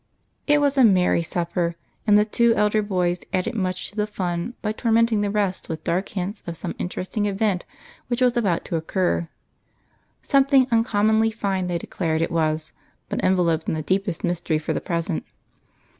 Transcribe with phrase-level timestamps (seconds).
[0.47, 1.75] It was a merry supper,
[2.07, 5.83] and the two elder boys added much to the fun by tormenting the rest with
[5.83, 7.65] dark hints of some interesting event
[8.07, 9.29] which was about to occur.
[10.23, 12.73] Something uncommonly fine they declared it was,
[13.09, 15.23] but enveloped in the deepest mystery for the present.